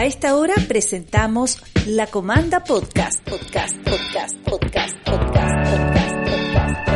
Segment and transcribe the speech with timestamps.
[0.00, 3.22] A esta hora presentamos La Comanda Podcast.
[3.28, 6.88] Podcast, podcast, podcast, podcast, podcast, podcast,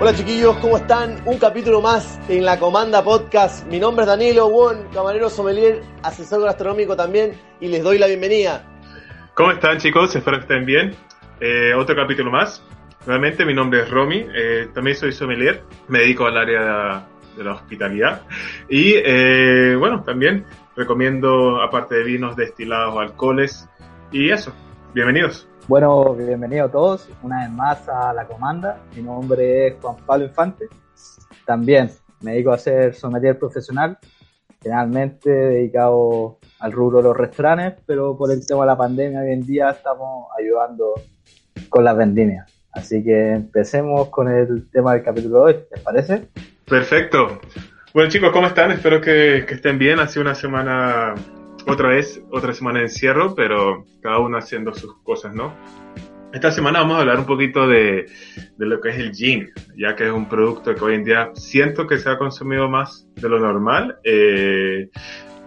[0.00, 1.22] Hola chiquillos, ¿cómo están?
[1.26, 3.66] Un capítulo más en La Comanda Podcast.
[3.66, 8.64] Mi nombre es Danilo Won, camarero sommelier, asesor gastronómico también, y les doy la bienvenida.
[9.34, 10.16] ¿Cómo están chicos?
[10.16, 10.96] Espero que estén bien.
[11.42, 12.62] Eh, otro capítulo más.
[13.06, 17.06] Nuevamente, mi nombre es Romy, eh, también soy sommelier, me dedico al área
[17.36, 18.22] de la hospitalidad
[18.68, 20.44] y eh, bueno, también
[20.74, 23.68] recomiendo, aparte de vinos, destilados, alcoholes
[24.10, 24.52] y eso.
[24.92, 25.48] Bienvenidos.
[25.68, 28.82] Bueno, bienvenidos todos una vez más a la comanda.
[28.96, 30.66] Mi nombre es Juan Pablo Infante.
[31.44, 33.98] También me dedico a ser sommelier profesional,
[34.60, 39.30] generalmente dedicado al rubro de los restaurantes, pero por el tema de la pandemia hoy
[39.30, 40.94] en día estamos ayudando
[41.68, 42.55] con las vendimias.
[42.76, 46.28] Así que empecemos con el tema del capítulo de hoy, ¿les parece?
[46.66, 47.40] Perfecto.
[47.94, 48.70] Bueno chicos, ¿cómo están?
[48.70, 49.98] Espero que, estén bien.
[49.98, 51.14] Ha sido una semana,
[51.66, 55.54] otra vez, otra semana de encierro, pero cada uno haciendo sus cosas, ¿no?
[56.34, 58.06] Esta semana vamos a hablar un poquito de,
[58.58, 61.30] de, lo que es el gin, ya que es un producto que hoy en día
[61.32, 63.96] siento que se ha consumido más de lo normal.
[64.04, 64.90] Eh,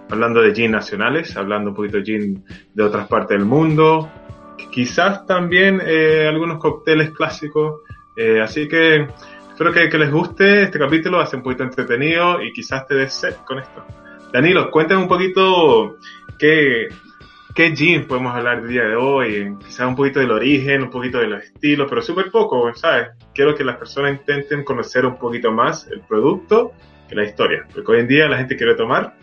[0.09, 4.09] hablando de gin nacionales, hablando un poquito de gin de otras partes del mundo,
[4.71, 7.81] quizás también eh, algunos cócteles clásicos.
[8.15, 9.07] Eh, así que
[9.49, 13.43] espero que, les guste este capítulo, ser un poquito entretenido y quizás te des set
[13.43, 13.85] con esto.
[14.31, 15.97] Danilo, cuéntame un poquito
[16.37, 16.87] qué,
[17.55, 21.17] qué gin podemos hablar el día de hoy, quizás un poquito del origen, un poquito
[21.17, 23.09] de los estilos, pero súper poco, ¿sabes?
[23.33, 26.73] Quiero que las personas intenten conocer un poquito más el producto
[27.07, 29.15] que la historia, porque hoy en día la gente quiere tomar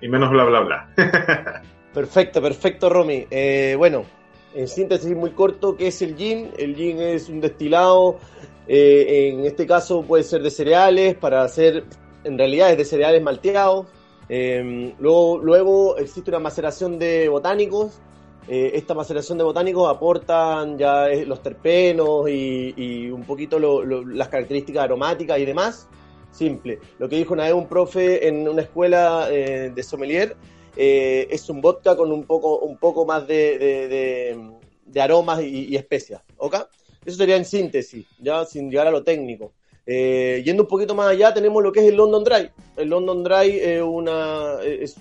[0.00, 0.88] y menos bla bla bla.
[1.92, 3.26] perfecto, perfecto, Romy.
[3.30, 4.06] Eh, bueno,
[4.54, 6.50] en síntesis muy corto, ¿qué es el gin?
[6.58, 8.18] El gin es un destilado,
[8.66, 11.84] eh, en este caso puede ser de cereales, para hacer,
[12.24, 13.86] en realidad es de cereales malteados.
[14.28, 18.00] Eh, luego, luego existe una maceración de botánicos.
[18.48, 25.38] Eh, esta maceración de botánicos aportan ya los terpenos y, un poquito las características aromáticas
[25.38, 25.88] y demás.
[26.30, 26.78] Simple.
[26.98, 30.34] Lo que dijo una vez un profe en una escuela de sommelier
[30.76, 34.50] eh, es un vodka con un poco, un poco más de, de, de,
[34.86, 36.22] de aromas y, y, especias.
[36.36, 36.56] ¿ok?
[37.04, 39.52] Eso sería en síntesis, ya sin llegar a lo técnico.
[39.84, 42.50] Eh, yendo un poquito más allá, tenemos lo que es el London Dry.
[42.76, 44.96] El London Dry es una, es,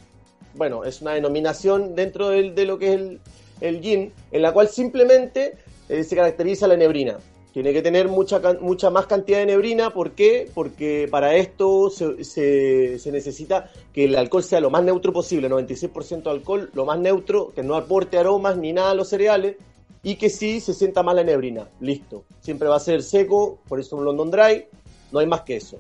[0.56, 3.20] bueno, es una denominación dentro de, de lo que es el,
[3.62, 5.54] el, gin, en la cual simplemente
[5.88, 7.20] eh, se caracteriza la nebrina.
[7.54, 9.90] Tiene que tener mucha, mucha más cantidad de nebrina.
[9.90, 10.50] ¿Por qué?
[10.54, 16.30] Porque para esto se, necesita que el alcohol sea lo más neutro posible, 96% de
[16.30, 19.58] alcohol, lo más neutro, que no aporte aromas ni nada a los cereales
[20.02, 21.68] y que sí se sienta más la nebrina.
[21.82, 22.24] Listo.
[22.40, 24.66] Siempre va a ser seco, por eso un London Dry,
[25.12, 25.78] no hay más que eso.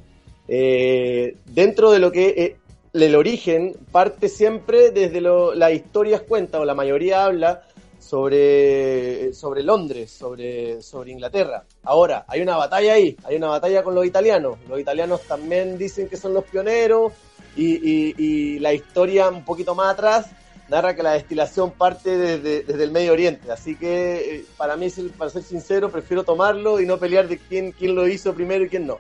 [0.50, 2.58] Eh, dentro de lo que eh,
[2.94, 7.64] el origen parte siempre desde lo, las historias cuenta, o la mayoría habla
[8.12, 11.64] sobre, sobre Londres, sobre, sobre Inglaterra.
[11.84, 14.58] Ahora, hay una batalla ahí, hay una batalla con los italianos.
[14.68, 17.14] Los italianos también dicen que son los pioneros
[17.56, 20.26] y, y, y la historia un poquito más atrás
[20.68, 23.50] narra que la destilación parte desde, desde el Medio Oriente.
[23.50, 27.72] Así que eh, para mí, para ser sincero, prefiero tomarlo y no pelear de quién,
[27.72, 28.98] quién lo hizo primero y quién no.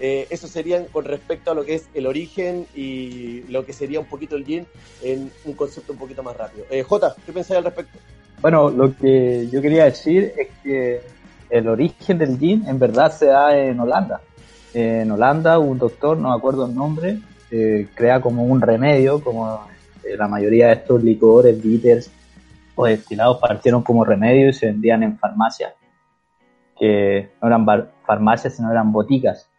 [0.00, 4.00] Eh, eso sería con respecto a lo que es el origen y lo que sería
[4.00, 4.66] un poquito el gin
[5.02, 6.66] en un concepto un poquito más rápido.
[6.68, 7.98] Eh, Jota, ¿qué pensáis al respecto?
[8.40, 11.02] Bueno, lo que yo quería decir es que
[11.50, 14.22] el origen del gin en verdad se da en Holanda.
[14.72, 17.18] En Holanda un doctor, no me acuerdo el nombre,
[17.50, 19.60] eh, crea como un remedio, como
[20.04, 22.10] eh, la mayoría de estos licores, bitters
[22.74, 25.74] o destilados partieron como remedio y se vendían en farmacias,
[26.78, 27.66] que no eran
[28.06, 29.50] farmacias, sino eran boticas.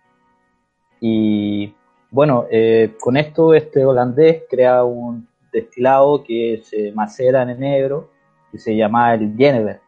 [1.00, 1.72] Y
[2.10, 8.10] bueno, eh, con esto este holandés crea un destilado que se macera en enero
[8.52, 9.82] que se llama el Genever.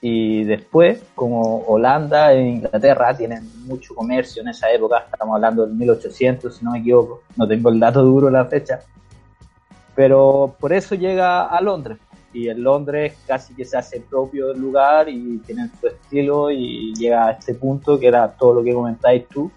[0.00, 5.74] Y después, como Holanda e Inglaterra tienen mucho comercio en esa época, estamos hablando del
[5.74, 8.80] 1800, si no me equivoco, no tengo el dato duro la fecha,
[9.94, 11.98] pero por eso llega a Londres.
[12.32, 16.92] y en Londres casi que se hace propio del lugar y tiene su estilo y
[16.94, 19.50] llega a este punto que era todo lo que comentáis tú,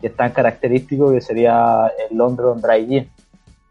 [0.00, 3.10] que es tan característico que sería el London Dry Gin.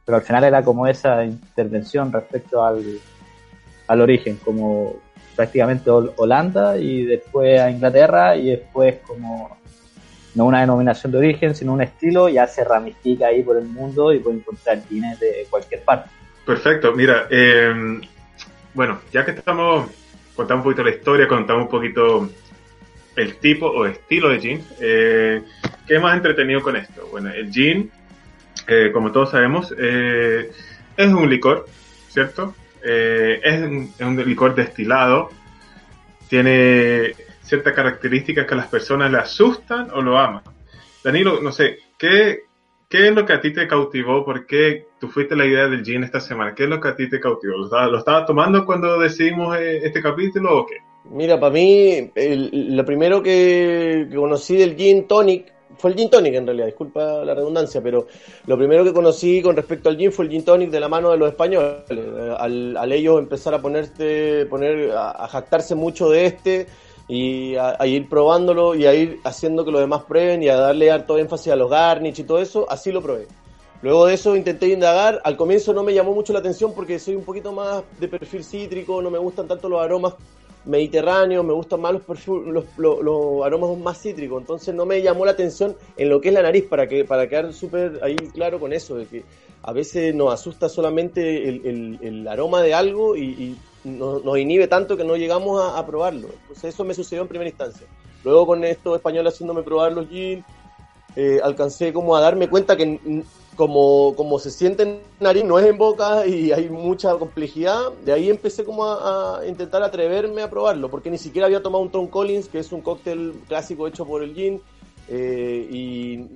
[0.06, 2.84] Pero al final era como esa intervención respecto al,
[3.92, 4.96] al origen, como
[5.36, 9.58] prácticamente Holanda y después a Inglaterra y después como
[10.34, 14.14] no una denominación de origen, sino un estilo, ya se ramifica ahí por el mundo
[14.14, 16.10] y puede encontrar gines de cualquier parte.
[16.46, 18.00] Perfecto, mira, eh,
[18.74, 19.90] bueno, ya que estamos
[20.36, 22.30] contando un poquito la historia, contamos un poquito
[23.18, 25.44] el tipo o estilo de gin, eh,
[25.86, 27.08] ¿qué más entretenido con esto?
[27.12, 27.92] Bueno, el gin,
[28.68, 30.50] eh, como todos sabemos, eh,
[30.96, 31.68] es un licor,
[32.08, 32.56] ¿cierto?
[32.84, 33.62] Es
[34.02, 35.30] un licor destilado,
[36.28, 40.44] tiene ciertas características que a las personas le asustan o lo aman.
[41.04, 42.44] Danilo, no sé, ¿qué,
[42.88, 44.24] ¿qué es lo que a ti te cautivó?
[44.24, 46.56] ¿Por qué tú fuiste la idea del gin esta semana?
[46.56, 47.58] ¿Qué es lo que a ti te cautivó?
[47.58, 50.78] ¿Lo estabas tomando cuando decidimos eh, este capítulo o qué?
[51.10, 56.46] Mira, para mí, lo primero que, conocí del gin tonic fue el gin tonic en
[56.46, 58.08] realidad, disculpa la redundancia, pero
[58.46, 61.12] lo primero que conocí con respecto al gin fue el gin tonic de la mano
[61.12, 61.84] de los españoles.
[62.38, 66.68] Al, ellos empezar a ponerte, poner, a jactarse mucho de este,
[67.14, 70.92] y a, ir probándolo y a ir haciendo que los demás prueben y a darle
[70.92, 73.28] harto énfasis a los garnish y todo eso, así lo probé.
[73.82, 77.16] Luego de eso intenté indagar, al comienzo no me llamó mucho la atención porque soy
[77.16, 80.14] un poquito más de perfil cítrico, no me gustan tanto los aromas
[80.66, 85.32] mediterráneos, me gustan más los, los, los, aromas más cítricos, entonces no me llamó la
[85.32, 88.74] atención en lo que es la nariz, para, que, para quedar súper ahí claro con
[88.74, 89.24] eso, de que
[89.64, 95.04] a veces nos asusta solamente el, el, aroma de algo y nos, inhibe tanto que
[95.04, 96.28] no llegamos a, probarlo.
[96.42, 97.88] Entonces eso me sucedió en primera instancia.
[98.24, 100.44] Luego con estos españoles haciéndome probar los gin,
[101.16, 103.24] eh, alcancé como a darme cuenta que
[103.56, 108.14] como, como se siente en nariz, no es en boca y hay mucha complejidad, de
[108.14, 112.08] ahí empecé como a, intentar atreverme a probarlo, porque ni siquiera había tomado un Tom
[112.08, 114.62] Collins, que es un cóctel clásico hecho por el gin,
[115.10, 116.28] eh, y,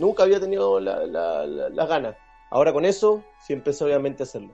[0.00, 2.16] nunca había tenido las la, ganas.
[2.50, 4.50] Ahora con eso sí empecé obviamente a hacerlo.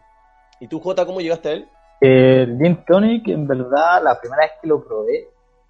[0.60, 1.69] ¿Y tú, Jota, cómo llegaste a él?
[2.00, 5.28] El gin tonic, en verdad, la primera vez que lo probé,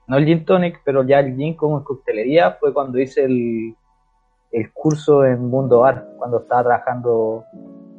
[0.09, 3.77] no el gin tonic, pero ya el gin como coctelería, fue cuando hice el,
[4.55, 7.45] el curso en Mundo Bar, cuando estaba trabajando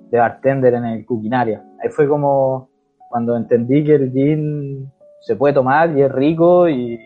[0.10, 1.62] de bartender en el Cuquinaria.
[1.84, 2.70] Ahí fue como
[3.10, 6.98] cuando entendí que el gin se puede tomar y es rico y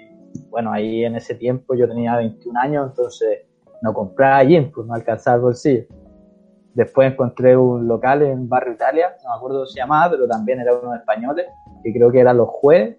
[0.49, 3.39] bueno, ahí en ese tiempo yo tenía 21 años, entonces
[3.81, 5.85] no compraba gin, pues no alcanzaba el bolsillo.
[6.75, 10.59] Después encontré un local en Barrio Italia, no me acuerdo cómo se llamaba, pero también
[10.59, 11.47] era uno de españoles,
[11.83, 12.97] y creo que era los jueves.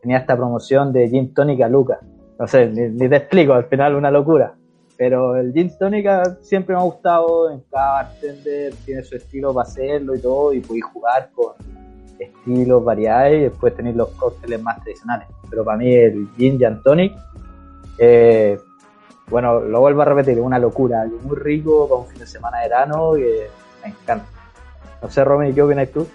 [0.00, 2.00] Tenía esta promoción de Gin Tónica Luca.
[2.38, 4.54] No sé, ni, te explico, al final una locura.
[5.00, 9.66] Pero el Gin Tónica siempre me ha gustado, en cada bartender tiene su estilo para
[9.66, 11.54] hacerlo y todo, y pude jugar con
[12.18, 15.26] estilos, variedades, y después tener los cócteles más tradicionales.
[15.48, 17.14] Pero para mí el Gin Jan Tonic
[17.96, 18.58] eh,
[19.30, 22.58] bueno, lo vuelvo a repetir, una locura, algo muy rico para un fin de semana
[22.58, 23.48] de verano que
[23.82, 24.26] me encanta.
[25.00, 26.06] No sé, Romy, ¿qué opinas tú?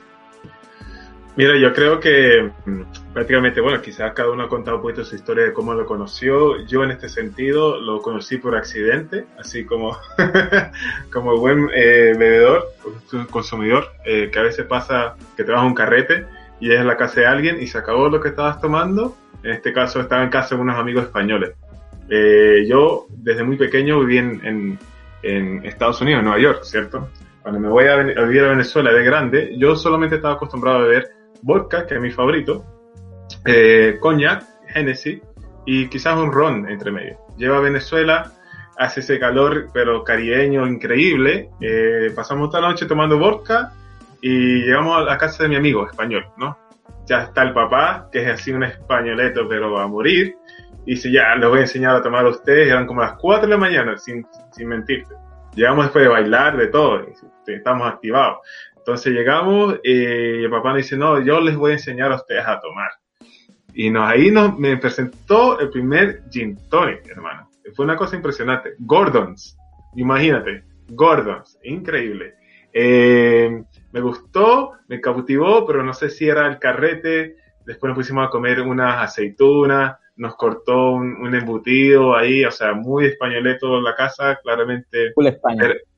[1.38, 2.82] Mira, yo creo que mm,
[3.14, 6.66] prácticamente, bueno, quizás cada uno ha contado un poquito su historia de cómo lo conoció.
[6.66, 9.98] Yo en este sentido lo conocí por accidente, así como,
[11.12, 12.68] como buen eh, bebedor,
[13.30, 16.26] consumidor, eh, que a veces pasa que te vas a un carrete
[16.62, 19.18] y es en la casa de alguien y se acabó lo que estabas tomando.
[19.44, 21.52] En este caso estaba en casa de unos amigos españoles.
[22.10, 24.80] Eh, yo desde muy pequeño viví en,
[25.22, 27.10] en, Estados Unidos, en Nueva York, ¿cierto?
[27.42, 31.16] Cuando me voy a, vivir a Venezuela de grande, yo solamente estaba acostumbrado a beber
[31.46, 32.66] vodka, que es mi favorito,
[33.46, 34.44] eh, coñac,
[35.66, 37.18] y quizás un ron entre medio.
[37.38, 38.32] Llevo a Venezuela,
[38.78, 43.72] hace ese calor pero caribeño increíble, eh, pasamos toda la noche tomando vodka
[44.22, 46.58] y llegamos a la casa de mi amigo español, ¿no?
[47.06, 50.36] Ya está el papá, que es así un españoleto pero a morir,
[50.86, 52.68] y dice, ya, les voy a enseñar a tomar a ustedes.
[52.70, 55.16] Eran como las 4 de la mañana, sin, sin mentirte.
[55.56, 57.06] Llegamos después de bailar, de todo.
[57.48, 58.38] Estamos activados.
[58.86, 62.46] Entonces llegamos y el papá me dice, no, yo les voy a enseñar a ustedes
[62.46, 62.92] a tomar.
[63.74, 67.50] Y nos, ahí nos, me presentó el primer gin tonic, hermano.
[67.74, 68.76] Fue una cosa impresionante.
[68.78, 69.58] Gordons,
[69.96, 72.36] imagínate, Gordons, increíble.
[72.72, 77.38] Eh, me gustó, me cautivó, pero no sé si era el carrete.
[77.66, 83.08] Después nos pusimos a comer unas aceitunas, nos cortó un, embutido ahí, o sea, muy
[83.08, 85.12] españoleto la casa, claramente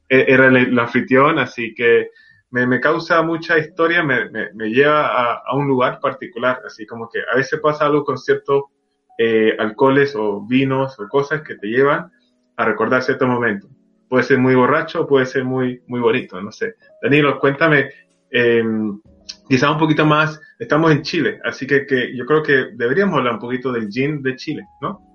[0.08, 2.12] era, el, anfitrión, así que
[2.52, 7.36] me, causa mucha historia, me, me, lleva a, un lugar particular, así como que a
[7.36, 8.64] veces pasa algo con ciertos
[9.18, 12.12] eh, alcoholes o vinos o cosas que te llevan
[12.56, 13.70] a recordar ciertos momentos.
[14.08, 16.76] Puede ser muy borracho, puede ser muy, muy bonito, no sé.
[17.02, 17.90] Danilo, cuéntame,
[18.32, 19.00] em,
[19.50, 23.34] quizá un poquito más, estamos en Chile, así que, que yo creo que deberíamos hablar
[23.34, 25.07] un poquito del gin de Chile, ¿no?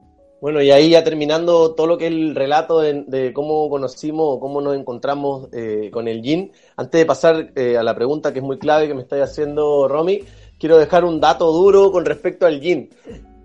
[0.42, 4.40] Bueno, y ahí ya terminando todo lo que es el relato de, cómo conocimos o
[4.40, 8.40] cómo nos encontramos eh, con el gin, antes de pasar eh, a la pregunta que
[8.40, 10.24] es muy clave que me está haciendo Romy,
[10.58, 12.90] quiero dejar un dato duro con respecto al gin.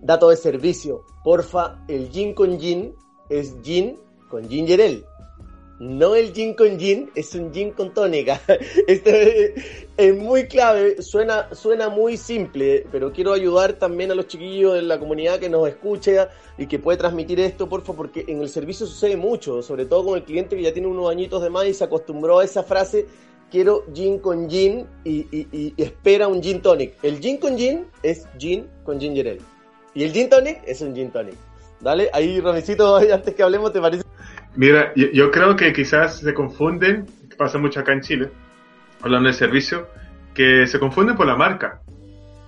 [0.01, 1.01] Dato de servicio.
[1.23, 2.95] Porfa, el gin con gin
[3.29, 5.16] es gin con ginger ale
[5.79, 8.41] no el gin con gin, es un gin con tónica.
[8.87, 9.11] Esto
[9.97, 14.81] es, muy clave, suena, suena muy simple, pero quiero ayudar también a los chiquillos de
[14.81, 18.87] la comunidad que nos escucha y que puede transmitir esto, porfa, porque en el servicio
[18.87, 21.73] sucede mucho, sobre todo con el cliente que ya tiene unos añitos de más y
[21.73, 23.05] se acostumbró a esa frase,
[23.51, 26.95] quiero gin con gin y, espera un gin tonic.
[27.03, 29.41] El gin con gin es gin con ginger ale.
[29.93, 31.35] Y el gin tonic es un gin tonic.
[31.79, 34.06] Dale, ahí Ramicito, antes que hablemos, ¿te parece?
[34.57, 37.05] Mira, yo, creo que quizás se confunden,
[37.37, 38.31] pasa mucho acá en Chile,
[39.01, 39.87] hablando de servicio,
[40.33, 41.81] que se confunden por la marca.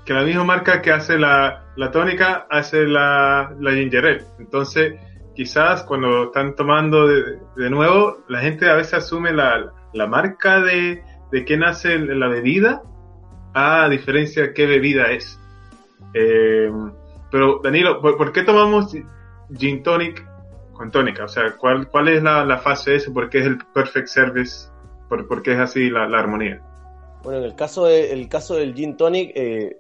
[0.06, 4.24] Que la misma marca que hace la, tónica hace la, la ginger ale.
[4.40, 4.96] Entonces,
[5.36, 9.72] quizás cuando están tomando de, nuevo, la gente a veces asume la,
[10.08, 12.82] marca de, de quién hace la bebida
[13.54, 15.40] a diferencia de qué bebida es.
[16.16, 16.72] Eh,
[17.32, 18.96] pero Danilo, ¿por, qué tomamos
[19.56, 20.26] gin tonic
[20.80, 21.26] con tónica?
[21.26, 23.14] O sea, ¿cuál, cuál es la, fase de eso?
[23.14, 24.70] ¿Por qué es el perfect service?
[25.10, 26.62] ¿Por, qué es así la, armonía?
[27.22, 29.78] Bueno, en el caso, de, el caso del gin tonic, eh,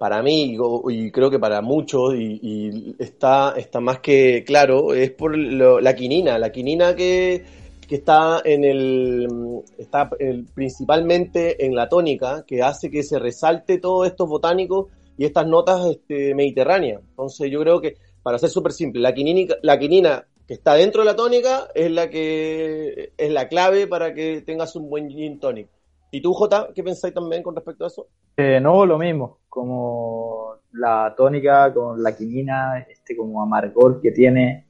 [0.00, 5.38] para mí, y creo que para muchos, y, está, está más que claro, es por
[5.38, 6.38] la quinina.
[6.38, 7.44] La quinina que,
[7.88, 9.28] está en el
[9.76, 10.08] está
[10.54, 14.86] principalmente en la tónica que hace que se resalte todos estos botánicos
[15.18, 17.00] y estas notas este, mediterráneas.
[17.10, 21.02] Entonces yo creo que para ser súper simple, la quinina, la quinina que está dentro
[21.02, 25.38] de la tónica es la que es la clave para que tengas un buen gin
[25.38, 25.68] tonic.
[26.10, 28.08] ¿Y tú, Jota, qué pensáis también con respecto a eso?
[28.36, 34.66] Eh, no, lo mismo, como la tónica con la quinina, este como amargor que tiene,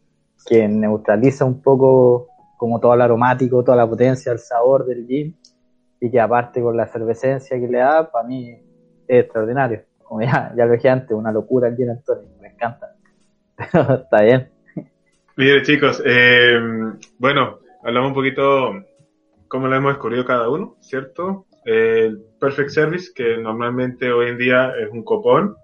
[0.47, 2.29] que neutraliza un poco
[2.59, 5.35] como todo el aromático, toda la potencia, el sabor del gin,
[5.99, 8.51] y que aparte con la efervescencia que le da, para mí
[9.09, 9.83] es extraordinario.
[10.03, 12.97] Como ya, ya lo dije antes, una locura el gin tonic, me encanta.
[14.05, 14.49] Está bien.
[15.37, 16.59] Mire, chicos, eh,
[17.19, 18.75] bueno, hablamos un poquito
[19.49, 21.47] cómo lo hemos descubierto cada uno, ¿cierto?
[21.65, 25.57] El Perfect Service, que normalmente hoy en día es un copón.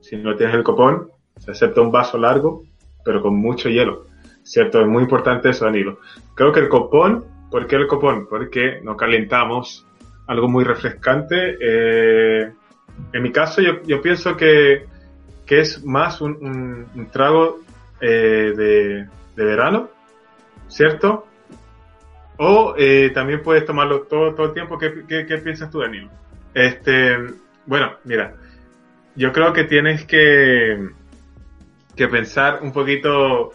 [0.00, 2.64] Si no tienes el copón, se acepta un vaso largo,
[3.04, 4.06] pero con mucho hielo,
[4.42, 4.80] ¿cierto?
[4.80, 6.00] Es muy importante eso, Danilo.
[6.34, 8.26] Creo que el copón, ¿por qué el copón?
[8.28, 9.86] Porque nos calentamos
[10.26, 11.56] algo muy refrescante.
[11.60, 12.52] Eh,
[13.12, 14.86] en mi caso, yo pienso que
[15.48, 17.60] que es más un, trago
[18.00, 18.52] eh,
[19.34, 19.88] de, verano,
[20.68, 21.26] ¿cierto?
[22.36, 24.78] O eh, también puedes tomarlo todo, todo el tiempo.
[24.78, 26.10] ¿Qué, piensas tú, Danilo?
[26.52, 27.16] Este,
[27.64, 28.34] bueno, mira,
[29.16, 30.90] yo creo que tienes que,
[31.96, 33.54] que pensar un poquito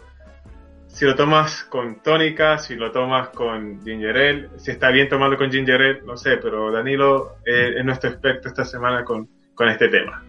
[0.87, 5.37] si lo tomas con tónica, si lo tomas con ginger ale, si está bien tomarlo
[5.37, 9.69] con ginger ale, no sé, pero Danilo eh, es nuestro experto esta semana con, con
[9.69, 10.23] este tema.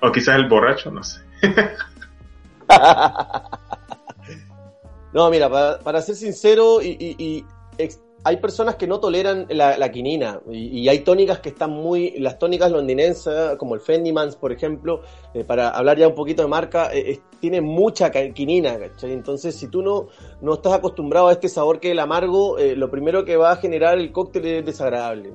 [0.00, 1.20] O quizás el borracho, no sé.
[5.12, 5.50] no, mira,
[5.82, 7.44] para, ser sincero, y,
[8.24, 12.72] hay personas que no toleran la, quinina y, hay tónicas que están muy, las tónicas
[12.72, 17.20] londinenses, como el Fendimans, por ejemplo, eh, para hablar ya un poquito de marca, eh,
[17.40, 19.12] tiene mucha quinina, ¿cachai?
[19.12, 20.08] Entonces, si tú no,
[20.40, 23.52] no estás acostumbrado a este sabor que es el amargo, eh, lo primero que va
[23.52, 25.30] a generar el cóctel es desagradable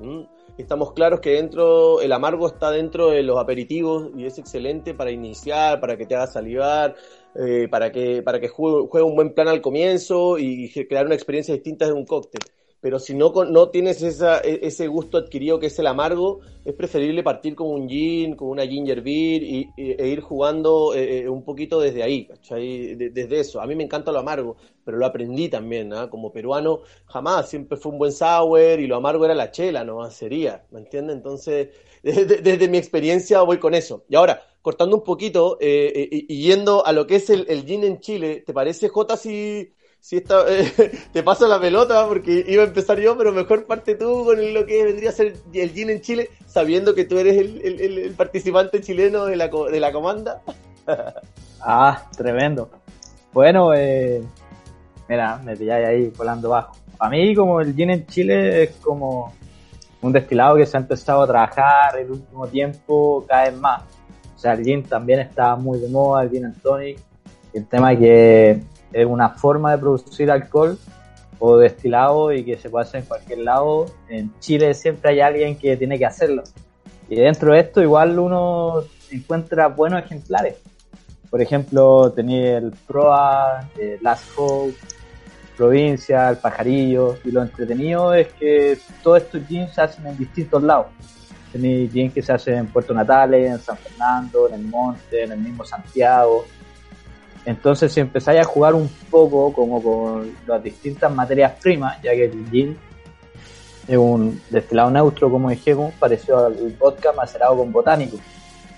[0.62, 5.10] estamos claros que dentro, el amargo está dentro de los aperitivos y es excelente para
[5.10, 6.96] iniciar, para que te haga salivar,
[7.34, 11.54] eh, para que, para que juegue, un buen plan al comienzo y crear una experiencia
[11.54, 12.42] distinta de un cóctel
[12.82, 16.74] pero si no, no tienes esa, e, ese gusto adquirido que es el amargo, es
[16.74, 21.28] preferible partir con un gin, con una ginger beer y, e ir jugando eh, eh,
[21.28, 22.96] un poquito desde ahí, ¿cachai?
[22.96, 23.60] desde eso.
[23.60, 26.10] A mí me encanta lo amargo, pero lo aprendí también, ¿ah?
[26.10, 30.10] Como peruano, jamás, siempre fue un buen sour y lo amargo era la chela, no
[30.10, 31.14] sería, ¿me entiendes?
[31.14, 31.68] Entonces,
[32.02, 34.02] desde, mi experiencia voy con eso.
[34.08, 37.84] Y ahora, cortando un poquito eh, y, yendo a lo que es el, el gin
[37.84, 39.72] en Chile, ¿te parece, Jota, si
[40.02, 40.70] si está, eh,
[41.12, 44.66] te paso la pelota porque iba a empezar yo, pero mejor parte tú con lo
[44.66, 49.26] que vendría a ser el gin en Chile, sabiendo que tú eres el, participante chileno
[49.26, 50.42] de la, de la comanda.
[51.60, 52.68] ah, tremendo.
[53.32, 54.20] Bueno, eh,
[55.08, 56.76] mira, me pilláis ahí volando bajo.
[56.98, 59.32] A mí como el gin en Chile es como
[60.00, 63.82] un destilado que se ha empezado a trabajar el último tiempo cada vez más.
[64.34, 66.98] O sea, el gin también está muy de moda, el gin and tonic.
[67.52, 68.60] El tema que
[68.92, 70.78] es una forma de producir alcohol
[71.38, 73.86] o destilado y que se puede hacer en cualquier lado.
[74.08, 76.44] En Chile siempre hay alguien que tiene que hacerlo.
[77.08, 80.56] Y dentro de esto igual uno encuentra buenos ejemplares.
[81.30, 84.74] Por ejemplo, tenía el Proa, el Last Hope,
[85.56, 87.16] Provincia, el Pajarillo.
[87.24, 90.86] Y lo entretenido es que todos estos jeans se hacen en distintos lados.
[91.50, 95.32] Tenéis jeans que se hacen en Puerto Natales, en San Fernando, en el Monte, en
[95.32, 96.44] el mismo Santiago.
[97.44, 102.26] Entonces, si empezáis a jugar un poco como con las distintas materias primas, ya que
[102.26, 102.78] el gin
[103.88, 108.20] es un destilado neutro, como dijimos, parecido al vodka macerado con botánicos.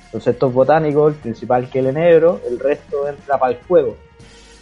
[0.07, 3.97] Entonces, estos botánicos, el principal que el negro, el resto entra para el fuego.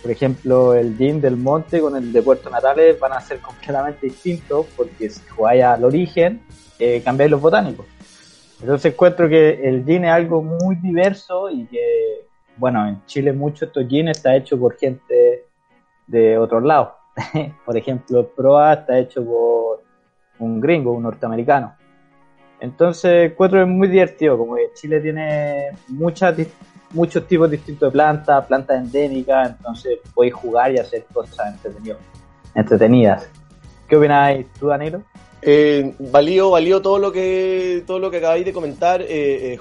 [0.03, 4.07] Por ejemplo, el gin del monte con el de Puerto Natales van a ser completamente
[4.07, 6.43] distintos porque si jugáis al origen,
[6.79, 7.87] eh, cambiáis los botánicos.
[8.61, 13.71] Entonces encuentro que el gin es algo muy diverso y que bueno, en Chile mucho
[13.73, 15.47] jeans está hecho por gente
[16.07, 16.91] de otros lados.
[17.67, 19.83] por ejemplo, Proa está hecho por
[20.39, 21.75] un gringo, un norteamericano.
[22.61, 26.37] Entonces, encuentro es muy divertido, como que Chile tiene muchas,
[26.93, 31.55] muchos tipos distintos de plantas, plantas endémicas, entonces podéis jugar y hacer cosas
[32.55, 33.29] entretenidas.
[33.89, 35.03] ¿Qué opináis tú, Danilo?
[35.41, 39.57] Eh, valió, todo lo que todo lo que acabáis de comentar, eh, eh.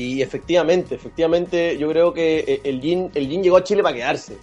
[0.00, 4.38] Y efectivamente, efectivamente, yo creo que eh, el Jin, el llegó a Chile para quedarse.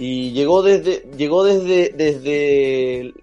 [0.00, 3.14] Y llegó desde, llegó desde, desde,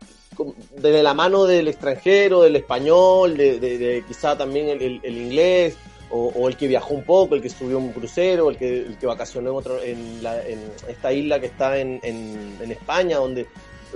[0.77, 5.75] desde la mano del extranjero, del español, de, quizá también el, inglés,
[6.09, 9.05] o, el que viajó un poco, el que subió un crucero, el que, el que
[9.05, 13.45] vacacionó en, otro, en, la, en esta isla que está en, en, España, donde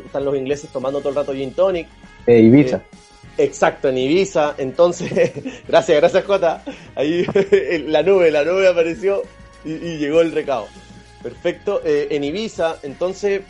[0.04, 1.88] están los ingleses tomando todo el rato gin tonic.
[2.28, 2.78] Eh, Ibiza.
[2.78, 4.56] Eh, Exacto, en Ibiza.
[4.58, 5.32] Entonces,
[5.68, 6.64] gracias, gracias Jota.
[6.96, 7.26] Ahí
[7.88, 9.24] la nube, la nube apareció
[9.64, 10.68] y, llegó el recado.
[11.24, 11.82] Perfecto.
[11.86, 13.42] Eh, en Ibiza, entonces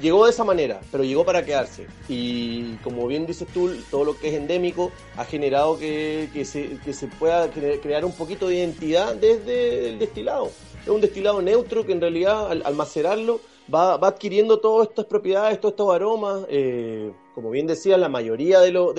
[0.00, 1.86] llegó de esa manera, pero llegó para quedarse.
[2.08, 6.92] Y como bien dices tú, todo lo que es endémico ha generado que, se, que
[6.92, 10.50] se pueda crear un poquito de identidad desde el destilado.
[10.82, 13.40] Es un destilado neutro que en realidad al, macerarlo
[13.72, 16.44] va, va, adquiriendo todas estas propiedades, todos estos aromas.
[16.48, 18.94] Eh, como bien decía, la mayoría de, los,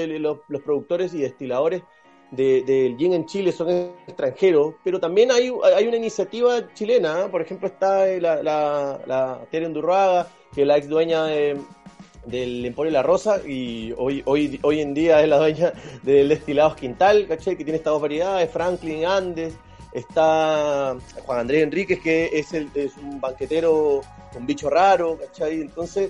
[0.63, 1.83] productores y destiladores
[2.31, 3.69] del gin en Chile son
[4.07, 7.29] extranjeros, pero también hay, una iniciativa chilena, ¿eh?
[7.29, 12.91] por ejemplo está la, la, la Tere Undurraga, que es la ex dueña del Emporio
[12.91, 17.55] La Rosa y hoy, hoy, hoy en día es la dueña del Destilados Quintal, ¿cachai?
[17.55, 19.57] que tiene estas dos variedades, Franklin, Andes,
[19.95, 24.01] está Juan Andrés Enríquez, que es, el, es un banquetero
[24.33, 25.61] con bicho raro, ¿cachai?
[25.61, 26.09] Entonces,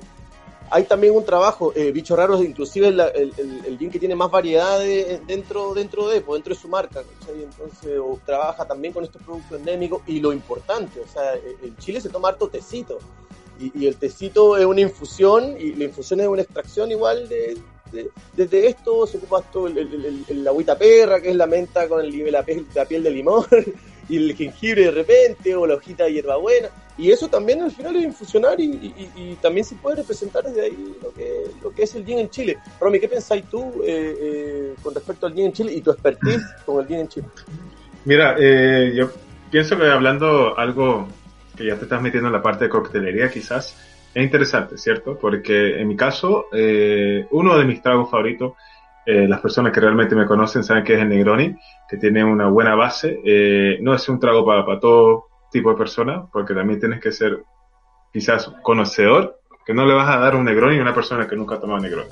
[0.72, 5.26] hay también un trabajo, eh, Bicho Raro inclusive el, el, gin que tiene más variedades
[5.28, 10.02] dentro, dentro de, pues, dentro de su marca, Entonces, trabaja también con estos productos endémicos
[10.08, 13.00] y lo importante, o sea, e, en Chile se toma harto tecito.
[13.60, 17.58] Y, el tecito es una infusión y la infusión es una extracción igual de,
[18.34, 22.32] desde esto se ocupa todo el, la agüita perra, que es la menta con el,
[22.32, 23.46] la, la piel de limón
[24.10, 27.96] y el jengibre de repente o la hojita de hierbabuena y eso también al final
[27.98, 32.06] es infusionar y, también se puede representar desde ahí lo que, lo que es el
[32.06, 32.58] gin en Chile.
[32.80, 36.44] Romy, ¿qué pensáis tú eh, eh, con respecto al gin en Chile y tu expertise
[36.66, 37.28] con el gin en Chile?
[38.06, 39.10] Mira, eh, yo
[39.52, 41.08] pienso que hablando algo
[41.58, 43.76] que ya te estás metiendo en la parte de coctelería quizás,
[44.14, 45.18] es interesante, ¿cierto?
[45.20, 46.46] Porque en mi caso,
[47.32, 48.54] uno de mis tragos favoritos,
[49.06, 51.56] las personas que realmente me conocen saben que es el Negroni,
[51.88, 53.20] que tiene una buena base,
[53.82, 57.44] no es un trago para, para todo tipo de persona, porque también tienes que ser
[58.12, 61.56] quizás conocedor, que no le vas a dar un Negroni a una persona que nunca
[61.56, 62.10] ha tomado Negroni,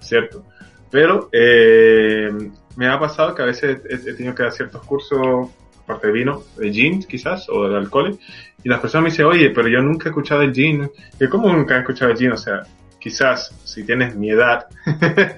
[0.00, 0.44] ¿cierto?
[0.90, 2.30] Pero eh,
[2.76, 5.50] me ha pasado que a veces he, tenido que dar ciertos cursos,
[5.82, 8.18] aparte de vino, de gin quizás, o de alcohol,
[8.62, 10.90] y las personas me dicen, oye, pero yo nunca he escuchado el gin.
[11.20, 12.32] ¿Y cómo nunca he escuchado el gin?
[12.32, 12.62] O sea,
[12.98, 14.66] quizás si tienes mi edad,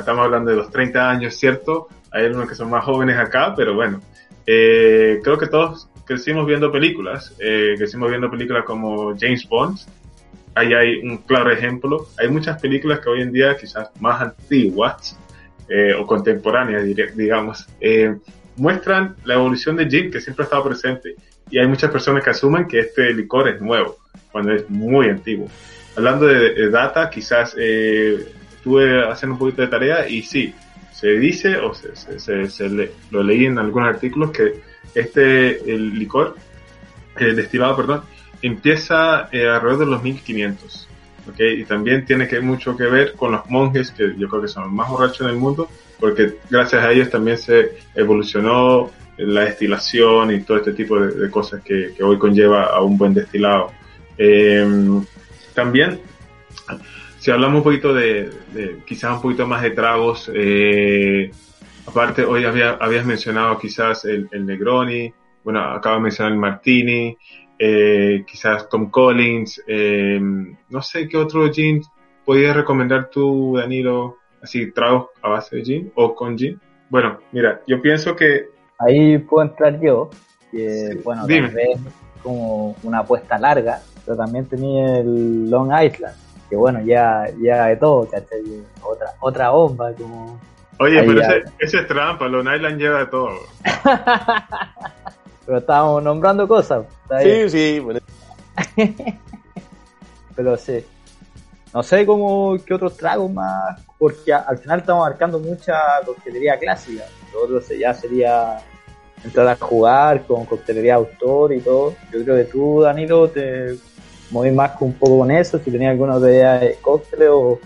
[0.00, 1.88] estamos hablando de los 30 años, ¿cierto?
[2.10, 4.00] Hay algunos que son más jóvenes acá, pero bueno,
[4.46, 9.78] eh, creo que todos crecimos viendo películas, eh, crecimos viendo películas como James Bond,
[10.54, 15.18] ahí hay un claro ejemplo, hay muchas películas que hoy en día quizás más antiguas
[15.68, 16.84] eh, o contemporáneas,
[17.16, 18.16] digamos, eh,
[18.56, 21.14] muestran la evolución de gin que siempre ha estado presente.
[21.50, 23.96] Y hay muchas personas que asumen que este licor es nuevo
[24.30, 25.48] cuando es muy antiguo.
[25.96, 27.54] Hablando de, data, quizás
[28.62, 30.54] estuve haciendo un poquito de tarea y sí,
[30.92, 34.60] se dice o se, se, lo leí en algunos artículos que
[34.94, 36.36] este el licor,
[37.16, 38.02] el destilado, perdón,
[38.40, 40.88] empieza eh, alrededor de los 1500.
[41.28, 41.60] ¿okay?
[41.60, 44.62] Y también tiene que mucho que ver con los monjes, que yo creo que son
[44.62, 50.32] los más borrachos en el mundo, porque gracias a ellos también se evolucionó la destilación
[50.32, 53.72] y todo este tipo de, cosas que, hoy conlleva a un buen destilado.
[54.16, 55.04] Em,
[55.52, 56.00] también,
[57.22, 58.30] si hablamos un poquito de,
[58.84, 61.30] quizás un poquito más de tragos, eh,
[61.86, 67.16] Aparte, hoy había, habías mencionado quizás el, el Negroni, bueno, acabo de mencionar el Martini,
[67.58, 71.82] eh, quizás Tom Collins, eh, no sé qué otro gin
[72.24, 76.60] podías recomendar tú, Danilo, así tragos a base de gin o con gin.
[76.88, 78.46] Bueno, mira, yo pienso que...
[78.78, 80.08] Ahí puedo entrar yo,
[80.52, 81.80] que bueno, tal vez
[82.22, 86.14] como una apuesta larga, pero también tenía el Long Island,
[86.52, 88.42] que bueno, ya, ya de todo, ¿cachai?
[88.82, 90.38] Otra, otra bomba, como...
[90.80, 93.30] Oye, pero ese, ese, es trampa, Long Island lleva de todo.
[95.46, 96.84] pero estábamos nombrando cosas.
[97.22, 97.80] Sí, sí.
[97.80, 98.00] Bueno.
[100.36, 100.84] pero sí.
[101.72, 107.04] No sé cómo, qué otros tragos más, porque al final estamos marcando mucha coctelería clásica.
[107.32, 108.58] Lo otro ya sería
[109.24, 111.94] entrar a jugar con coctelería autor y todo.
[112.12, 113.78] Yo creo que tú, Danilo, te
[114.32, 117.60] movís más un poco con eso, si tenías alguna idea de cóctel o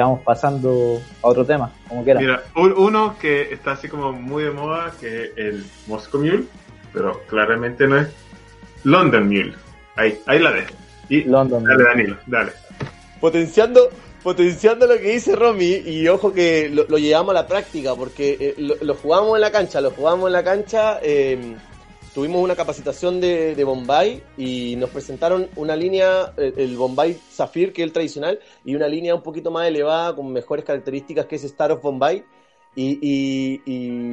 [0.00, 2.22] vamos pasando a otro tema, como quieras.
[2.22, 6.44] Mira, uno que está así como muy de moda, que es el Moscow Mule,
[6.92, 8.08] pero claramente no es
[8.84, 9.54] London Mule.
[9.96, 10.74] Ahí, ahí la dejo.
[11.08, 12.52] Y London dale, Danilo, dale.
[13.20, 13.90] Potenciando,
[14.22, 18.36] potenciando lo que dice Romy, y ojo que lo, lo llevamos a la práctica, porque
[18.40, 20.98] eh, lo, lo, jugamos en la cancha, lo jugamos en la cancha.
[21.02, 21.56] Eh,
[22.14, 27.72] tuvimos una capacitación de, de, Bombay y nos presentaron una línea, el, el, Bombay Zafir,
[27.72, 31.36] que es el tradicional, y una línea un poquito más elevada, con mejores características, que
[31.36, 32.24] es Star of Bombay.
[32.74, 33.60] Y,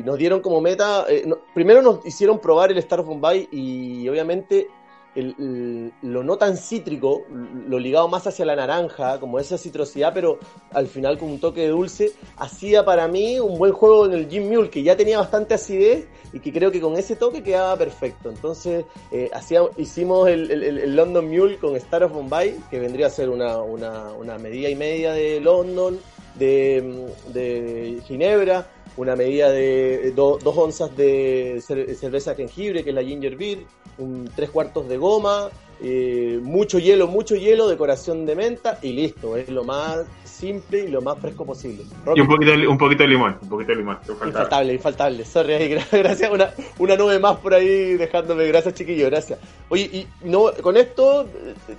[0.05, 4.67] nos dieron como meta, eh, primero nos hicieron probar el Star of Bombay y obviamente
[5.15, 7.23] el, lo no tan cítrico,
[7.67, 10.39] lo ligado más hacia la naranja, como esa citrosidad, pero
[10.71, 14.29] al final con un toque de dulce, hacía para mí un buen juego en el
[14.29, 17.75] Jim Mule, que ya tenía bastante acidez y que creo que con ese toque quedaba
[17.77, 18.29] perfecto.
[18.29, 19.31] Entonces eh,
[19.77, 24.11] hicimos el, el, London Mule con Star of Bombay, que vendría a ser una, una,
[24.13, 25.99] una medida y media de London,
[26.35, 28.67] de, de Ginebra,
[28.99, 33.59] una medida de do, dos onzas de cerveza jengibre, que es la ginger beer,
[33.97, 35.49] un tres cuartos de goma,
[35.81, 40.87] eh, mucho hielo, mucho hielo, decoración de menta y listo, es lo más simple y
[40.87, 41.83] lo más fresco posible.
[42.05, 42.19] Rocky.
[42.19, 43.97] Y un poquito, de, un poquito de limón, un poquito de limón.
[44.07, 45.25] Infaltable, infaltable.
[45.25, 46.31] Sorry, gracias.
[46.31, 48.45] Una, una nube más por ahí dejándome.
[48.47, 49.39] Gracias, chiquillo, gracias.
[49.69, 51.27] Oye, y no, con esto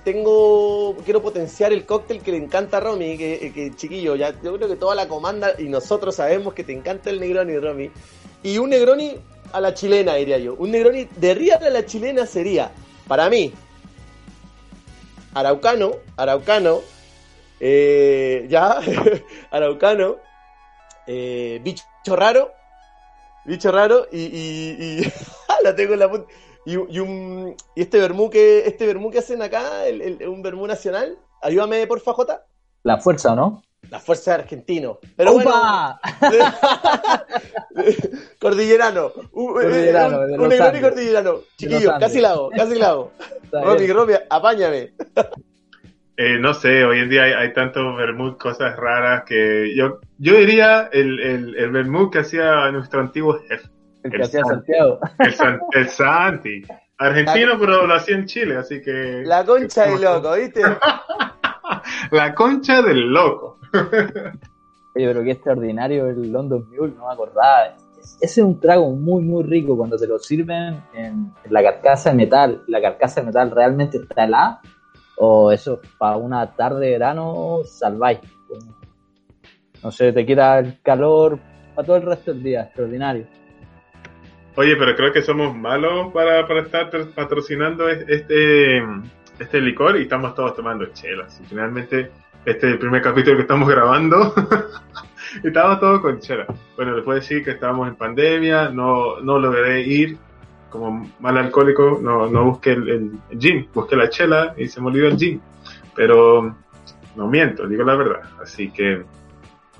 [0.03, 4.55] tengo, quiero potenciar el cóctel que le encanta a Romy, que, que chiquillo, ya yo
[4.55, 7.91] creo que toda la comanda y nosotros sabemos que te encanta el Negroni, Romy.
[8.43, 9.15] Y un Negroni
[9.53, 10.55] a la chilena, diría yo.
[10.55, 12.71] Un Negroni de Real a la chilena sería,
[13.07, 13.51] para mí,
[15.33, 16.81] Araucano, Araucano,
[17.59, 18.79] eh, ya,
[19.51, 20.17] Araucano,
[21.07, 21.83] eh, bicho
[22.15, 22.51] raro,
[23.45, 25.13] bicho raro, y, y, y
[25.63, 26.27] la tengo en la punta.
[26.65, 30.67] Y, y, un, y este vermú que, este vermú que hacen acá, el, un vermú
[30.67, 32.45] nacional, ayúdame por Jota.
[32.83, 33.63] La fuerza, ¿no?
[33.91, 34.99] La fuerza de argentino.
[35.17, 35.99] Pero ¡Opa!
[36.21, 36.45] bueno.
[38.39, 39.11] cordillerano.
[39.33, 41.39] Un, cordillerano, un, un negroni cordillerano.
[41.57, 43.11] Chiquillo, casi la hago, casi la hago.
[43.51, 44.93] Romy, Romy, apáñame.
[46.15, 50.35] Eh, no sé, hoy en día hay, hay tantos vermut, cosas raras que yo yo
[50.35, 53.67] diría el, el, el vermut que hacía nuestro antiguo jefe.
[54.03, 54.99] El, el que hacía Santiago.
[55.19, 56.63] El, San, el Santi.
[56.97, 59.23] Argentino, la, pero lo hacía en Chile, así que...
[59.25, 60.61] La concha del loco, ¿viste?
[62.11, 63.59] la concha del loco.
[63.73, 67.75] Oye, pero qué extraordinario el London Mule, no me acordaba.
[68.19, 72.15] Ese es un trago muy, muy rico cuando te lo sirven en, la carcasa de
[72.15, 72.63] metal.
[72.67, 74.61] La carcasa de metal realmente está helada
[75.17, 78.19] o eso, para una tarde de verano salváis.
[79.83, 81.39] No sé, te quita el calor
[81.75, 83.27] para todo el resto del día, extraordinario.
[84.55, 88.83] Oye, pero creo que somos malos para, para estar patrocinando este,
[89.39, 91.39] este licor y estamos todos tomando chelas.
[91.39, 92.11] Y finalmente,
[92.45, 94.33] este es el primer capítulo que estamos grabando
[95.43, 96.47] y estamos todos con chelas.
[96.75, 100.17] Bueno, les puedo decir que estábamos en pandemia, no, no logré ir
[100.69, 104.87] como mal alcohólico, no, no busqué el, el, gin, busqué la chela y se me
[104.87, 105.41] olvidó el gin.
[105.95, 106.55] Pero
[107.15, 108.21] no miento, digo la verdad.
[108.41, 109.03] Así que,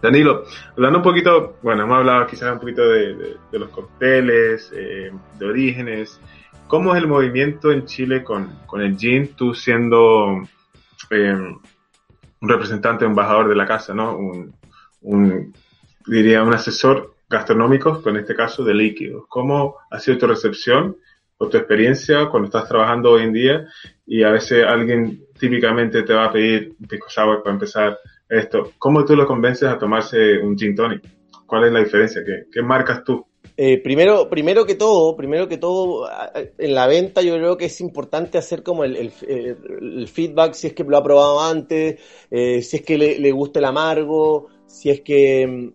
[0.02, 0.44] Danilo,
[0.76, 5.12] hablando un poquito, bueno, hemos hablado quizás un poquito de, de, de los cócteles, eh,
[5.40, 6.20] de orígenes.
[6.68, 9.34] ¿Cómo es el movimiento en Chile con, con el gin?
[9.36, 10.42] Tú siendo
[11.10, 11.56] eh,
[12.42, 14.18] un representante, un embajador de la casa, ¿no?
[14.18, 14.54] Un,
[15.02, 15.54] un
[16.06, 19.26] diría, un asesor gastronómicos, con este caso de líquidos.
[19.30, 20.98] ¿Cómo ha sido tu recepción
[21.38, 23.68] o tu experiencia cuando estás trabajando hoy en día
[24.06, 28.74] y a veces alguien típicamente te va a pedir un pisco sour para empezar esto?
[28.78, 31.04] ¿Cómo tú lo convences a tomarse un gin tonic?
[31.46, 32.24] ¿Cuál es la diferencia?
[32.26, 33.26] ¿Qué, qué marcas tú?
[33.64, 36.10] Eh, primero, primero que todo, primero que todo,
[36.58, 40.66] en la venta yo creo que es importante hacer como el, el, el feedback, si
[40.66, 42.00] es que lo ha probado antes,
[42.32, 45.74] eh, si es que le, gusta el amargo, si es que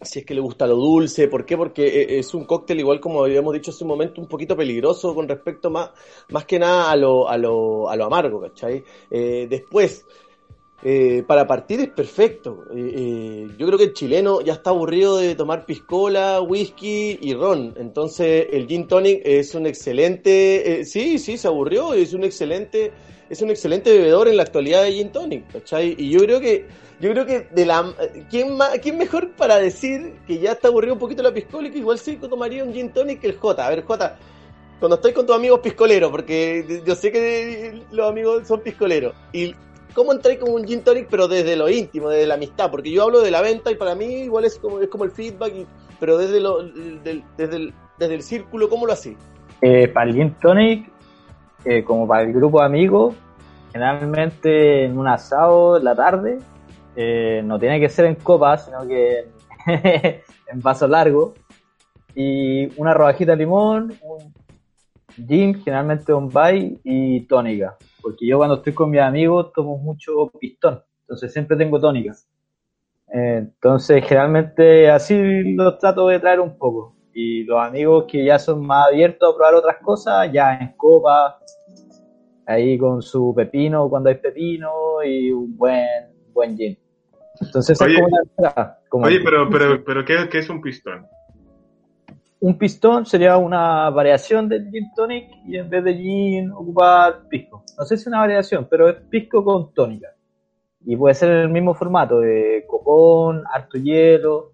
[0.00, 1.56] si es que le gusta lo dulce, ¿por qué?
[1.56, 5.12] Porque eh, es un cóctel, igual como habíamos dicho hace un momento, un poquito peligroso
[5.12, 5.90] con respecto más,
[6.28, 8.84] más que nada a lo, a lo, a lo amargo, ¿cachai?
[9.10, 10.06] Eh, después,
[10.82, 12.64] eh, para partir es perfecto.
[12.74, 17.74] yo creo que el chileno ya está aburrido de tomar piscola, whisky y ron.
[17.76, 22.92] Entonces el gin tonic es un excelente, sí, sí, se aburrió, es un excelente,
[23.28, 25.94] es un excelente bebedor en la actualidad de gin tonic, ¿cachai?
[25.98, 26.66] Y yo creo que
[26.98, 27.94] yo creo que de la
[28.30, 31.70] ¿quién, más, ¿quién mejor para decir que ya está aburrido un poquito la piscola y
[31.70, 33.66] que igual sí tomaría un gin tonic que el J?
[33.66, 34.18] A ver, J,
[34.78, 39.54] cuando estoy con tus amigos piscoleros, porque yo sé que los amigos son piscoleros, y
[39.96, 42.70] ¿cómo entráis como un gin tonic pero desde lo íntimo, desde la amistad?
[42.70, 45.10] Porque yo hablo de la venta y para mí igual es como, es como el
[45.10, 45.54] feedback,
[45.98, 49.16] pero desde, lo, desde, el, desde el círculo, ¿cómo lo hacís?
[49.62, 50.90] Eh, para el gin tonic,
[51.64, 53.14] eh, como para el grupo de amigos,
[53.72, 56.38] generalmente en un asado en la tarde,
[56.94, 59.28] eh, no tiene que ser en copas, sino que
[60.46, 61.32] en vaso largo.
[62.14, 64.32] Y una rodajita de limón, un
[65.26, 67.76] gin, generalmente un bay y tónica.
[68.06, 72.14] Porque yo cuando estoy con mis amigos tomo mucho pistón, entonces siempre tengo tónica.
[73.12, 76.94] Eh, entonces generalmente así los trato de traer un poco.
[77.12, 81.40] Y los amigos que ya son más abiertos a probar otras cosas, ya en copa,
[82.46, 85.84] ahí con su pepino cuando hay pepino y un buen,
[86.32, 86.78] buen gin.
[87.40, 88.00] Entonces oye,
[88.92, 91.08] oye pero, pero, pero ¿qué, ¿qué, es un pistón?
[92.40, 97.64] Un pistón sería una variación del gin tonic y en vez de gin ocupar pisco.
[97.78, 100.08] No sé si es una variación, pero es pisco con tónica.
[100.84, 104.52] Y puede ser el mismo formato de copón, harto hielo,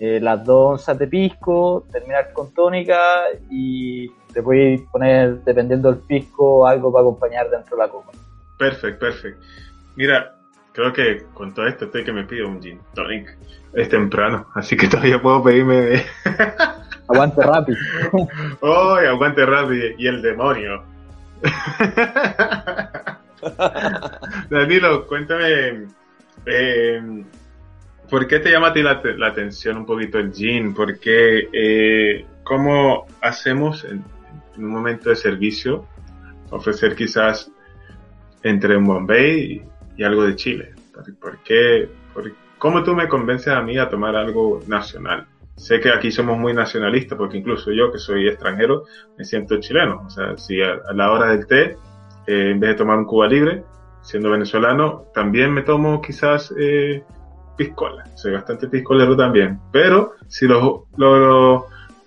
[0.00, 3.00] eh, las dos onzas de pisco, terminar con tónica
[3.48, 8.10] y te puedes poner, dependiendo del pisco, algo para acompañar dentro de la copa.
[8.58, 9.40] Perfecto, perfecto.
[9.94, 10.34] Mira,
[10.72, 13.38] creo que con todo esto estoy que me pido un gin tonic.
[13.72, 16.02] Es temprano, así que todavía puedo pedirme.
[17.08, 17.78] aguante rápido.
[18.60, 19.88] ¡Oh, aguante rápido!
[19.98, 20.84] Y el demonio.
[24.50, 25.86] Danilo, cuéntame.
[26.46, 27.24] Eh,
[28.10, 30.74] ¿Por qué te llama a ti la, atención un poquito el gin?
[30.74, 34.04] ¿Por qué, eh, cómo hacemos en,
[34.56, 35.86] un momento de servicio
[36.50, 37.50] ofrecer quizás
[38.42, 39.62] entre un Bombay y
[39.96, 40.72] y algo de Chile.
[41.20, 41.88] ¿Por qué?
[42.58, 45.26] ¿Cómo tú me convences a mí a tomar algo nacional?
[45.56, 48.84] Sé que aquí somos muy nacionalistas porque incluso yo que soy extranjero
[49.16, 50.02] me siento chileno.
[50.06, 51.76] O sea, si a, la hora del té,
[52.26, 53.64] eh, en vez de tomar un Cuba libre,
[54.02, 57.02] siendo venezolano, también me tomo quizás eh,
[57.56, 58.04] piscola.
[58.14, 59.60] Soy bastante piscolero también.
[59.72, 61.64] Pero si los, los,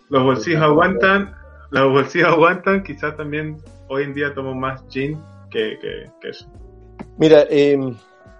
[0.10, 1.34] los bolsillos aguantan,
[1.72, 3.58] los bolsillos aguantan, quizás también
[3.88, 6.52] hoy en día tomo más gin que, que, que eso.
[7.18, 7.96] Mira, em,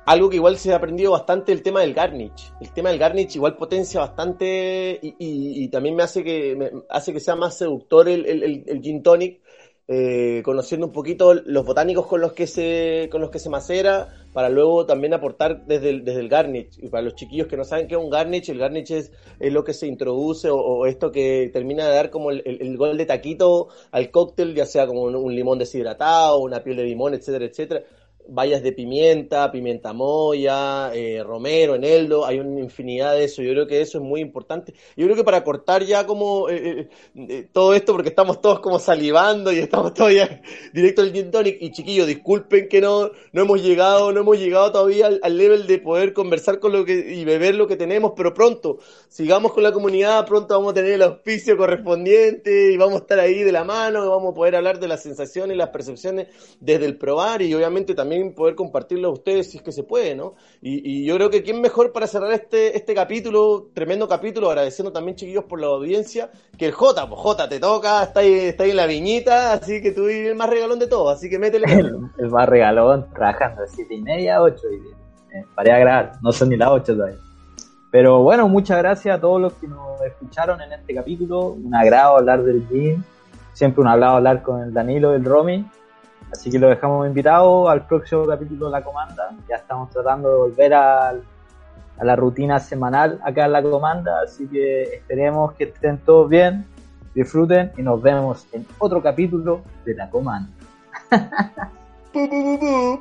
[0.08, 2.54] algo que igual se ha aprendido bastante el tema del garnish.
[2.62, 7.36] El tema del garnish igual potencia bastante y, también me hace que hace que sea
[7.36, 9.42] más seductor el, el, gin tonic,
[9.90, 14.08] eh, conociendo un poquito los botánicos con los que se con los que se macera
[14.32, 16.80] para luego también aportar desde el, desde el garnish.
[16.82, 19.66] Y para los chiquillos que no saben qué es un garnish, el garnish es, lo
[19.66, 24.10] que se introduce o, esto que termina de dar como el, gol de taquito al
[24.10, 27.84] cóctel, ya sea como un limón deshidratado, una piel de limón, etcétera, etcétera
[28.30, 33.42] bayas de pimienta, pimienta moya, eh, romero, eneldo, hay una infinidad de eso.
[33.42, 34.74] Yo creo que eso es muy importante.
[34.96, 38.80] Yo creo que para cortar ya como eh, eh, todo esto, porque estamos todos como
[38.80, 40.42] salivando y estamos todavía
[40.74, 41.58] directo al gin tonic.
[41.62, 45.80] Y chiquillos, disculpen que no, no hemos llegado, no hemos llegado todavía al, level de
[45.80, 49.72] poder conversar con lo que y beber lo que tenemos, pero pronto, sigamos con la
[49.72, 53.64] comunidad, pronto vamos a tener el auspicio correspondiente y vamos a estar ahí de la
[53.64, 56.28] mano, vamos a poder hablar de las sensaciones y las percepciones
[56.60, 60.16] desde el probar y obviamente también poder compartirlo a ustedes si es que se puede,
[60.16, 60.36] ¿no?
[60.62, 65.16] Y, yo creo que quién mejor para cerrar este, este capítulo, tremendo capítulo, agradeciendo también,
[65.16, 68.72] chiquillos, por la audiencia, que el J, pues J, te toca, está ahí, está ahí
[68.72, 71.66] en la viñita, así que tú eres el más regalón de todo, así que métele.
[72.18, 76.14] el, más regalón, trabajando de siete y media a 8 y eh, paré a grabar,
[76.22, 77.28] no son ni las 8 todavía.
[77.90, 81.52] Pero bueno, muchas gracias a todos los que nos escucharon en este capítulo.
[81.52, 83.02] Un agrado hablar del gym.
[83.54, 85.66] Siempre un agrado hablar con el Danilo el Romy.
[86.32, 89.32] Así que lo dejamos invitado al próximo capítulo de La Comanda.
[89.48, 94.48] Ya estamos tratando de volver a, a la rutina semanal acá en La Comanda, así
[94.48, 96.66] que esperemos que estén todos bien,
[97.14, 100.50] disfruten y nos vemos en otro capítulo de La Comanda.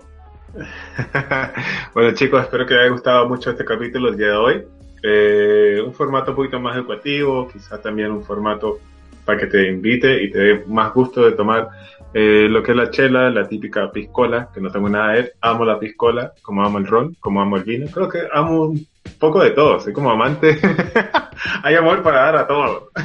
[1.94, 4.64] bueno chicos, espero que les haya gustado mucho este capítulo el día de hoy.
[5.02, 8.78] Eh, un formato un poquito más educativo, quizás también un formato
[9.24, 11.68] para que te invite y te dé más gusto de tomar
[12.14, 15.32] eh, lo que es la chela, la típica piscola, que no tengo nada de.
[15.40, 17.86] Amo la piscola, como amo el ron, como amo el vino.
[17.92, 18.86] Creo que amo un
[19.18, 20.58] poco de todo, soy como amante,
[21.62, 22.90] hay amor para dar a todo.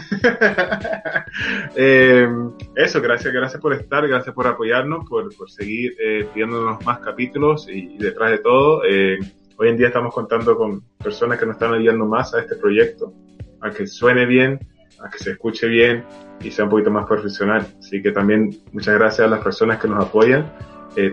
[1.76, 2.28] Eh,
[2.76, 7.68] eso, gracias, gracias por estar, gracias por apoyarnos, por, por seguir eh, pidiéndonos más capítulos
[7.70, 9.18] y, detrás de todo, eh,
[9.58, 13.14] hoy en día estamos contando con personas que nos están ayudando más a este proyecto,
[13.62, 14.60] a que suene bien,
[15.00, 16.04] a que se escuche bien
[16.44, 17.66] y sea un poquito más profesional.
[17.80, 20.52] Así que también muchas gracias a las personas que nos apoyan,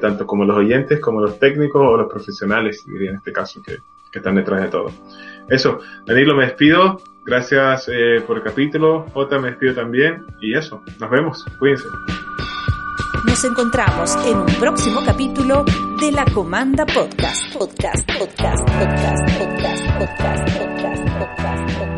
[0.01, 3.77] tanto como los oyentes, como los técnicos o los profesionales, diría en este caso, que,
[4.13, 4.91] que están detrás de todo.
[5.49, 7.01] Eso, Danilo, me despido.
[7.25, 9.07] Gracias eh, por el capítulo.
[9.13, 10.25] Jota, me despido también.
[10.41, 11.45] Y eso, nos vemos.
[11.59, 11.85] Cuídense.
[13.27, 15.65] Nos encontramos en un próximo capítulo
[16.01, 17.53] de la Comanda Podcast.
[17.53, 21.98] Podcast, podcast, podcast, podcast, podcast, podcast, podcast.